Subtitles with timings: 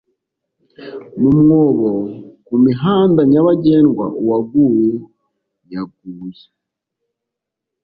[1.19, 1.91] Mu mwobo
[2.45, 4.89] ku mihandanyabagendwa uwaguye
[5.73, 6.45] yaguye